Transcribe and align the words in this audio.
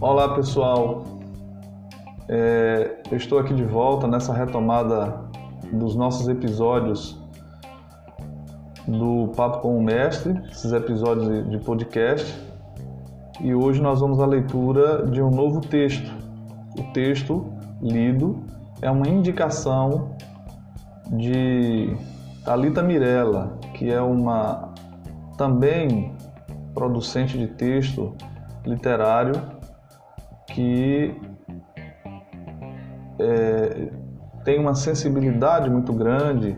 Olá 0.00 0.34
pessoal, 0.34 1.04
é, 2.28 3.02
eu 3.10 3.16
estou 3.16 3.38
aqui 3.38 3.52
de 3.52 3.64
volta 3.64 4.06
nessa 4.06 4.32
retomada 4.32 5.20
dos 5.72 5.94
nossos 5.94 6.28
episódios 6.28 7.18
do 8.86 9.28
Papo 9.36 9.60
com 9.60 9.78
o 9.78 9.82
Mestre, 9.82 10.40
esses 10.50 10.72
episódios 10.72 11.50
de 11.50 11.58
podcast. 11.58 12.38
E 13.40 13.54
hoje 13.54 13.82
nós 13.82 14.00
vamos 14.00 14.20
à 14.20 14.26
leitura 14.26 15.06
de 15.06 15.22
um 15.22 15.30
novo 15.30 15.60
texto. 15.60 16.10
O 16.78 16.92
texto 16.92 17.44
lido 17.82 18.42
é 18.80 18.90
uma 18.90 19.08
indicação 19.08 20.16
de 21.10 21.94
Talita 22.44 22.82
Mirella, 22.82 23.58
que 23.74 23.90
é 23.90 24.00
uma 24.00 24.72
também 25.36 26.14
producente 26.74 27.38
de 27.38 27.46
texto 27.46 28.14
literário 28.66 29.34
que 30.48 31.14
é, 33.18 33.90
tem 34.44 34.58
uma 34.58 34.74
sensibilidade 34.74 35.70
muito 35.70 35.92
grande 35.92 36.56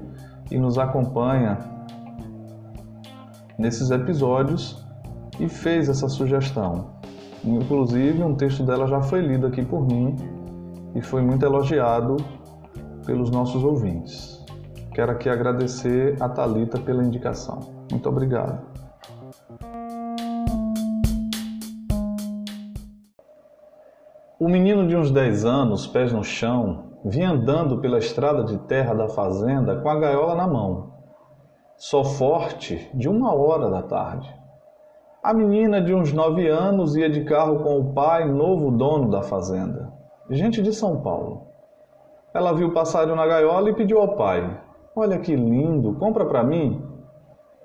e 0.51 0.59
nos 0.59 0.79
acompanha 0.79 1.59
nesses 3.59 3.91
episódios 3.91 4.85
e 5.39 5.49
fez 5.49 5.89
essa 5.89 6.09
sugestão. 6.09 6.97
Inclusive, 7.45 8.23
um 8.23 8.35
texto 8.35 8.65
dela 8.65 8.87
já 8.87 9.01
foi 9.01 9.21
lido 9.21 9.47
aqui 9.47 9.65
por 9.65 9.87
mim 9.87 10.17
e 10.95 11.01
foi 11.01 11.23
muito 11.23 11.45
elogiado 11.45 12.17
pelos 13.05 13.31
nossos 13.31 13.63
ouvintes. 13.63 14.45
Quero 14.93 15.13
aqui 15.13 15.29
agradecer 15.29 16.17
a 16.21 16.29
Talita 16.29 16.79
pela 16.79 17.05
indicação. 17.05 17.61
Muito 17.91 18.09
obrigado. 18.09 18.76
O 24.39 24.51
menino 24.51 24.87
de 24.87 24.95
uns 24.95 25.11
10 25.11 25.47
anos, 25.47 25.87
pés 25.87 26.13
no 26.13 26.23
chão, 26.23 26.91
vinha 27.03 27.31
andando 27.31 27.79
pela 27.79 27.97
estrada 27.97 28.45
de 28.45 28.59
terra 28.59 28.93
da 28.93 29.09
fazenda 29.09 29.81
com 29.81 29.89
a 29.89 29.99
gaiola 29.99 30.35
na 30.35 30.47
mão. 30.47 30.91
Só 31.79 32.05
forte 32.05 32.91
de 32.93 33.09
uma 33.09 33.35
hora 33.35 33.71
da 33.71 33.83
tarde. 33.83 34.31
A 35.23 35.33
menina 35.33 35.81
de 35.81 35.95
uns 35.95 36.13
nove 36.13 36.47
anos 36.49 36.95
ia 36.97 37.09
de 37.09 37.25
carro 37.25 37.61
com 37.61 37.81
o 37.81 37.95
pai, 37.95 38.29
novo 38.29 38.71
dono 38.71 39.11
da 39.11 39.23
fazenda, 39.23 39.91
gente 40.29 40.61
de 40.61 40.75
São 40.75 41.01
Paulo. 41.01 41.47
Ela 42.35 42.53
viu 42.53 42.69
o 42.69 42.75
passarinho 42.75 43.17
na 43.17 43.27
gaiola 43.27 43.71
e 43.71 43.75
pediu 43.75 43.99
ao 44.03 44.17
pai: 44.17 44.61
Olha 44.95 45.19
que 45.19 45.35
lindo, 45.35 45.95
compra 45.95 46.27
para 46.27 46.45
mim. 46.45 46.85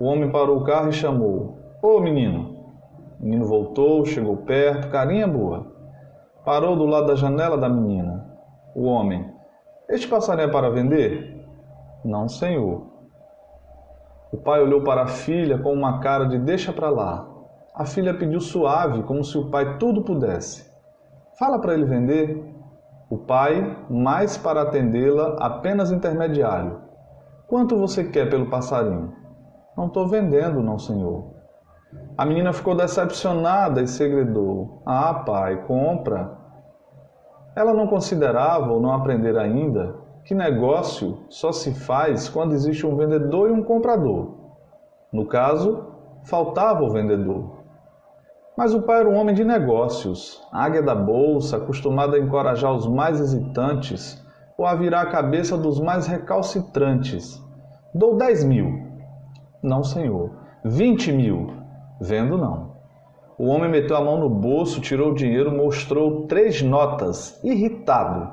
O 0.00 0.06
homem 0.06 0.32
parou 0.32 0.56
o 0.56 0.64
carro 0.64 0.88
e 0.88 0.94
chamou: 0.94 1.58
Ô 1.82 2.00
menino. 2.00 2.56
O 3.20 3.24
menino 3.24 3.44
voltou, 3.44 4.06
chegou 4.06 4.38
perto, 4.38 4.88
carinha 4.88 5.28
boa. 5.28 5.71
Parou 6.44 6.74
do 6.74 6.86
lado 6.86 7.06
da 7.06 7.14
janela 7.14 7.56
da 7.56 7.68
menina. 7.68 8.26
O 8.74 8.84
homem: 8.84 9.32
Este 9.88 10.08
passarinho 10.08 10.48
é 10.48 10.50
para 10.50 10.70
vender? 10.70 11.46
Não, 12.04 12.28
senhor. 12.28 12.86
O 14.32 14.38
pai 14.38 14.60
olhou 14.60 14.82
para 14.82 15.02
a 15.02 15.06
filha 15.06 15.58
com 15.58 15.72
uma 15.72 16.00
cara 16.00 16.24
de 16.24 16.38
deixa 16.38 16.72
para 16.72 16.90
lá. 16.90 17.28
A 17.74 17.84
filha 17.84 18.12
pediu 18.12 18.40
suave, 18.40 19.02
como 19.04 19.22
se 19.22 19.38
o 19.38 19.50
pai 19.50 19.78
tudo 19.78 20.02
pudesse. 20.02 20.68
Fala 21.38 21.60
para 21.60 21.74
ele 21.74 21.84
vender. 21.84 22.52
O 23.08 23.18
pai, 23.18 23.76
mais 23.88 24.36
para 24.36 24.62
atendê-la, 24.62 25.36
apenas 25.38 25.92
intermediário. 25.92 26.80
Quanto 27.46 27.78
você 27.78 28.04
quer 28.04 28.30
pelo 28.30 28.48
passarinho? 28.50 29.12
Não 29.76 29.86
estou 29.86 30.08
vendendo, 30.08 30.62
não, 30.62 30.78
senhor. 30.78 31.41
A 32.16 32.24
menina 32.24 32.52
ficou 32.52 32.74
decepcionada 32.74 33.82
e 33.82 33.88
segredou: 33.88 34.82
Ah, 34.84 35.14
pai, 35.14 35.64
compra. 35.66 36.38
Ela 37.54 37.74
não 37.74 37.86
considerava 37.86 38.72
ou 38.72 38.80
não 38.80 38.92
aprender 38.92 39.36
ainda 39.36 39.94
que 40.24 40.34
negócio 40.34 41.18
só 41.28 41.50
se 41.52 41.74
faz 41.74 42.28
quando 42.28 42.54
existe 42.54 42.86
um 42.86 42.96
vendedor 42.96 43.50
e 43.50 43.52
um 43.52 43.62
comprador. 43.62 44.36
No 45.12 45.26
caso, 45.26 45.86
faltava 46.24 46.82
o 46.82 46.90
vendedor. 46.90 47.62
Mas 48.56 48.74
o 48.74 48.82
pai 48.82 49.00
era 49.00 49.08
um 49.08 49.16
homem 49.16 49.34
de 49.34 49.44
negócios, 49.44 50.46
águia 50.52 50.82
da 50.82 50.94
bolsa, 50.94 51.56
acostumado 51.56 52.14
a 52.14 52.18
encorajar 52.18 52.72
os 52.72 52.86
mais 52.86 53.18
hesitantes 53.18 54.22
ou 54.56 54.66
a 54.66 54.74
virar 54.74 55.02
a 55.02 55.10
cabeça 55.10 55.56
dos 55.56 55.80
mais 55.80 56.06
recalcitrantes. 56.06 57.42
Dou 57.94 58.16
dez 58.16 58.44
mil. 58.44 58.86
Não, 59.62 59.82
senhor. 59.82 60.30
Vinte 60.64 61.10
mil. 61.10 61.61
Vendo, 62.02 62.36
não. 62.36 62.72
O 63.38 63.46
homem 63.46 63.70
meteu 63.70 63.96
a 63.96 64.00
mão 64.00 64.18
no 64.18 64.28
bolso, 64.28 64.80
tirou 64.80 65.12
o 65.12 65.14
dinheiro, 65.14 65.52
mostrou 65.52 66.26
três 66.26 66.60
notas, 66.60 67.40
irritado. 67.44 68.32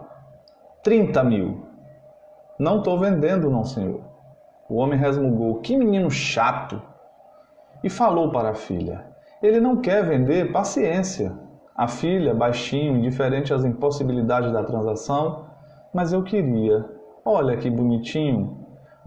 Trinta 0.81 1.23
mil. 1.23 1.67
Não 2.57 2.79
estou 2.79 2.97
vendendo, 2.97 3.47
não, 3.47 3.63
senhor. 3.63 4.01
O 4.67 4.77
homem 4.77 4.97
resmungou: 4.97 5.61
Que 5.61 5.77
menino 5.77 6.09
chato! 6.09 6.81
E 7.83 7.91
falou 7.91 8.31
para 8.31 8.49
a 8.49 8.55
filha: 8.55 9.05
Ele 9.39 9.59
não 9.59 9.77
quer 9.77 10.03
vender, 10.03 10.51
paciência. 10.51 11.31
A 11.75 11.87
filha, 11.87 12.33
baixinho, 12.33 12.97
indiferente 12.97 13.53
às 13.53 13.63
impossibilidades 13.63 14.51
da 14.51 14.63
transação, 14.63 15.45
mas 15.93 16.11
eu 16.11 16.23
queria. 16.23 16.83
Olha 17.23 17.55
que 17.55 17.69
bonitinho. 17.69 18.58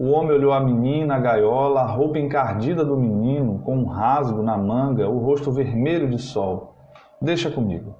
O 0.03 0.09
homem 0.09 0.35
olhou 0.35 0.51
a 0.51 0.59
menina, 0.59 1.15
a 1.15 1.17
gaiola, 1.17 1.79
a 1.79 1.85
roupa 1.85 2.19
encardida 2.19 2.83
do 2.83 2.97
menino, 2.97 3.59
com 3.59 3.77
um 3.77 3.85
rasgo 3.85 4.43
na 4.43 4.57
manga, 4.57 5.07
o 5.07 5.17
rosto 5.17 5.49
vermelho 5.49 6.09
de 6.09 6.17
sol. 6.19 6.75
Deixa 7.21 7.49
comigo. 7.49 7.95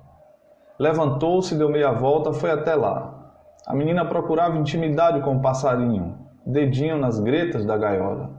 Levantou-se, 0.78 1.58
deu 1.58 1.70
meia 1.70 1.94
volta, 1.94 2.34
foi 2.34 2.52
até 2.52 2.76
lá. 2.76 3.32
A 3.66 3.74
menina 3.74 4.04
procurava 4.04 4.58
intimidade 4.58 5.22
com 5.22 5.38
o 5.38 5.42
passarinho, 5.42 6.18
dedinho 6.46 6.98
nas 6.98 7.22
gretas 7.22 7.66
da 7.66 7.78
gaiola. 7.78 8.32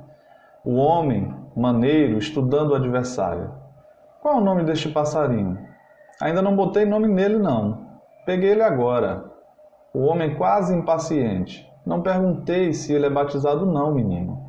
O 0.62 0.75
homem, 0.75 1.34
maneiro, 1.56 2.19
estudando 2.19 2.72
o 2.72 2.75
adversário. 2.75 3.50
Qual 4.20 4.34
é 4.34 4.36
o 4.36 4.44
nome 4.44 4.64
deste 4.64 4.91
passarinho? 4.91 5.58
Ainda 6.20 6.42
não 6.42 6.54
botei 6.54 6.84
nome 6.84 7.08
nele, 7.08 7.38
não. 7.38 7.86
Peguei 8.26 8.50
ele 8.50 8.62
agora. 8.62 9.25
O 9.94 10.00
homem 10.00 10.34
quase 10.34 10.76
impaciente. 10.76 11.66
Não 11.84 12.00
perguntei 12.00 12.72
se 12.72 12.93
ele 12.93 13.06
é 13.06 13.11
batizado, 13.11 13.67
não, 13.67 13.95
menino. 13.95 14.43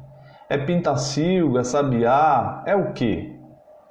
É 0.50 0.58
pintacilgo, 0.58 1.58
é 1.58 1.64
sabiá, 1.64 2.64
é 2.66 2.76
o 2.76 2.94
quê? 2.94 3.38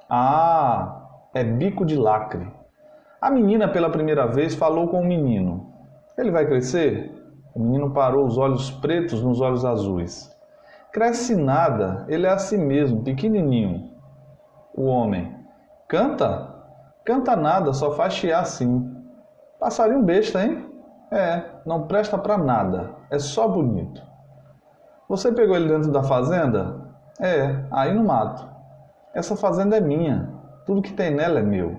Ah, 0.09 1.29
é 1.33 1.43
bico 1.43 1.85
de 1.85 1.95
lacre. 1.95 2.51
A 3.21 3.29
menina, 3.29 3.67
pela 3.67 3.89
primeira 3.89 4.25
vez, 4.25 4.55
falou 4.55 4.87
com 4.87 5.01
o 5.01 5.05
menino. 5.05 5.73
Ele 6.17 6.31
vai 6.31 6.45
crescer? 6.45 7.11
O 7.53 7.59
menino 7.59 7.91
parou 7.91 8.25
os 8.25 8.37
olhos 8.37 8.71
pretos 8.71 9.21
nos 9.21 9.41
olhos 9.41 9.63
azuis. 9.63 10.33
Cresce 10.91 11.35
nada, 11.35 12.05
ele 12.07 12.25
é 12.25 12.29
assim 12.29 12.57
mesmo, 12.57 13.03
pequenininho. 13.03 13.91
O 14.73 14.85
homem. 14.85 15.35
Canta? 15.87 16.53
Canta 17.05 17.35
nada, 17.35 17.73
só 17.73 17.91
faz 17.91 18.13
chiar 18.13 18.41
assim. 18.41 18.91
Passarinho 19.59 20.03
besta, 20.03 20.43
hein? 20.43 20.74
É, 21.15 21.45
não 21.65 21.83
presta 21.83 22.17
para 22.17 22.37
nada, 22.37 22.89
é 23.09 23.17
só 23.17 23.47
bonito. 23.47 24.03
Você 25.07 25.31
pegou 25.31 25.55
ele 25.55 25.69
dentro 25.69 25.89
da 25.89 26.03
fazenda? 26.03 26.75
É, 27.21 27.63
aí 27.71 27.93
no 27.93 28.03
mato. 28.03 28.45
Essa 29.13 29.33
fazenda 29.33 29.77
é 29.77 29.79
minha, 29.79 30.29
tudo 30.65 30.81
que 30.81 30.91
tem 30.91 31.15
nela 31.15 31.39
é 31.39 31.41
meu. 31.41 31.77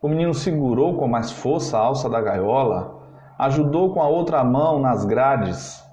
O 0.00 0.08
menino 0.08 0.32
segurou 0.32 0.96
com 0.96 1.06
mais 1.06 1.30
força 1.30 1.76
a 1.76 1.82
alça 1.82 2.08
da 2.08 2.18
gaiola, 2.18 2.94
ajudou 3.38 3.92
com 3.92 4.00
a 4.00 4.08
outra 4.08 4.42
mão 4.42 4.80
nas 4.80 5.04
grades. 5.04 5.84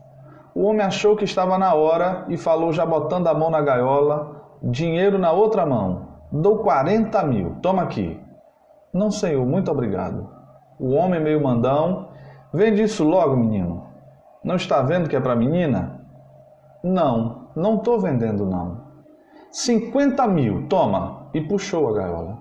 O 0.56 0.64
homem 0.64 0.86
achou 0.86 1.18
que 1.18 1.26
estava 1.26 1.58
na 1.58 1.74
hora 1.74 2.24
e 2.30 2.38
falou, 2.38 2.72
já 2.72 2.86
botando 2.86 3.28
a 3.28 3.34
mão 3.34 3.50
na 3.50 3.62
gaiola: 3.62 4.42
Dinheiro 4.64 5.20
na 5.20 5.34
outra 5.34 5.66
mão. 5.66 6.14
Dou 6.32 6.60
40 6.60 7.24
mil, 7.26 7.58
toma 7.62 7.82
aqui. 7.82 8.18
Não, 8.94 9.12
senhor, 9.12 9.46
muito 9.46 9.70
obrigado. 9.70 10.30
O 10.80 10.92
homem, 10.92 11.20
meio 11.20 11.44
mandão, 11.44 12.13
vende 12.54 12.84
isso 12.84 13.04
logo, 13.04 13.36
menino. 13.36 13.88
Não 14.44 14.56
está 14.56 14.82
vendo 14.82 15.10
que 15.10 15.16
é 15.16 15.20
para 15.20 15.36
menina? 15.36 16.02
Não, 16.84 17.48
não 17.56 17.76
estou 17.76 18.00
vendendo, 18.00 18.46
não. 18.46 18.84
50 19.52 20.28
mil, 20.28 20.68
toma! 20.68 21.30
E 21.34 21.42
puxou 21.42 21.90
a 21.90 21.94
gaiola. 21.94 22.38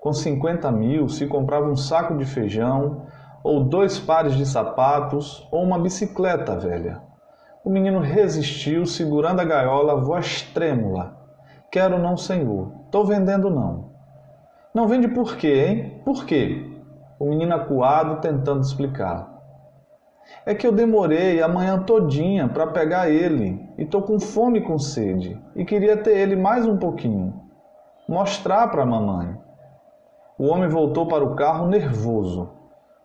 Com 0.00 0.12
50 0.12 0.70
mil 0.72 1.08
se 1.08 1.26
comprava 1.26 1.66
um 1.66 1.76
saco 1.76 2.16
de 2.16 2.24
feijão, 2.24 3.06
ou 3.42 3.64
dois 3.64 3.98
pares 3.98 4.34
de 4.34 4.46
sapatos, 4.46 5.46
ou 5.50 5.62
uma 5.62 5.78
bicicleta 5.78 6.56
velha. 6.56 7.00
O 7.64 7.70
menino 7.70 8.00
resistiu, 8.00 8.86
segurando 8.86 9.40
a 9.40 9.44
gaiola, 9.44 10.00
voz 10.00 10.42
trêmula. 10.42 11.16
Quero 11.70 11.98
não, 11.98 12.16
senhor. 12.16 12.72
Tô 12.90 13.04
vendendo 13.04 13.50
não. 13.50 13.90
Não 14.74 14.86
vende 14.86 15.08
por 15.08 15.36
quê, 15.36 15.66
hein? 15.66 16.02
Por 16.04 16.24
quê? 16.24 16.70
O 17.18 17.28
menino 17.28 17.54
acuado 17.54 18.20
tentando 18.20 18.60
explicar. 18.60 19.33
É 20.46 20.54
que 20.54 20.66
eu 20.66 20.72
demorei 20.72 21.42
a 21.42 21.48
manhã 21.48 21.82
todinha 21.82 22.48
para 22.48 22.66
pegar 22.66 23.10
ele 23.10 23.68
e 23.78 23.84
tô 23.84 24.02
com 24.02 24.20
fome 24.20 24.58
e 24.58 24.62
com 24.62 24.78
sede 24.78 25.40
e 25.56 25.64
queria 25.64 25.96
ter 25.96 26.16
ele 26.16 26.36
mais 26.36 26.66
um 26.66 26.76
pouquinho. 26.76 27.42
mostrar 28.06 28.68
para 28.68 28.84
mamãe. 28.84 29.34
O 30.38 30.46
homem 30.48 30.68
voltou 30.68 31.06
para 31.06 31.24
o 31.24 31.34
carro 31.34 31.66
nervoso. 31.66 32.50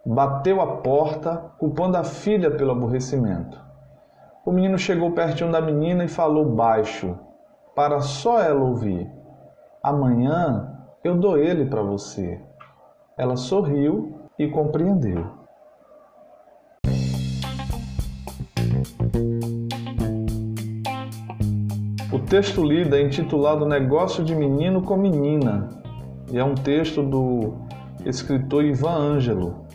Bateu 0.05 0.59
a 0.59 0.77
porta, 0.77 1.51
culpando 1.57 1.95
a 1.95 2.03
filha 2.03 2.51
pelo 2.51 2.71
aborrecimento. 2.71 3.61
O 4.45 4.51
menino 4.51 4.77
chegou 4.77 5.11
pertinho 5.11 5.51
da 5.51 5.61
menina 5.61 6.03
e 6.03 6.07
falou 6.07 6.43
baixo, 6.43 7.17
para 7.75 8.01
só 8.01 8.41
ela 8.41 8.61
ouvir: 8.61 9.09
Amanhã 9.83 10.75
eu 11.03 11.15
dou 11.15 11.37
ele 11.37 11.65
para 11.65 11.81
você. 11.81 12.41
Ela 13.17 13.35
sorriu 13.35 14.19
e 14.37 14.47
compreendeu. 14.47 15.38
O 22.11 22.19
texto 22.19 22.63
lido 22.63 22.95
é 22.95 23.01
intitulado 23.01 23.65
Negócio 23.65 24.23
de 24.23 24.35
Menino 24.35 24.81
com 24.81 24.97
Menina 24.97 25.69
e 26.31 26.37
é 26.37 26.43
um 26.43 26.55
texto 26.55 27.03
do 27.03 27.53
escritor 28.05 28.63
Ivan 28.63 28.95
Ângelo. 28.95 29.68